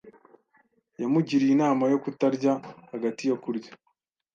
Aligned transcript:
Yamugiriye 1.01 1.51
inama 1.53 1.83
yo 1.93 1.97
kutarya 2.03 2.53
hagati 2.91 3.23
yo 3.29 3.35
kurya. 3.43 3.71